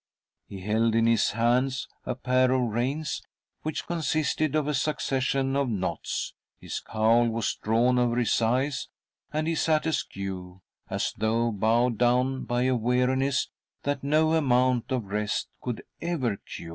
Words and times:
He 0.47 0.61
held 0.61 0.95
in 0.95 1.05
his 1.05 1.29
hands 1.29 1.87
a 2.07 2.15
pair 2.15 2.51
of 2.51 2.71
reins 2.71 3.21
which 3.61 3.85
consisted 3.85 4.55
of 4.55 4.67
a 4.67 4.73
succession 4.73 5.55
of 5.55 5.69
knots, 5.69 6.33
his 6.59 6.79
cowl 6.79 7.27
was 7.29 7.53
drawn 7.61 7.99
over 7.99 8.15
his 8.17 8.41
eyes, 8.41 8.87
and 9.31 9.47
he 9.47 9.53
sat 9.53 9.85
askew, 9.85 10.63
as 10.89 11.13
though 11.15 11.51
bowed 11.51 11.99
down 11.99 12.45
by 12.45 12.63
a 12.63 12.73
weariness 12.73 13.49
that 13.83 14.03
no 14.03 14.33
amount 14.33 14.91
of 14.91 15.05
rest 15.05 15.49
could 15.61 15.83
ever 16.01 16.35
cure 16.37 16.69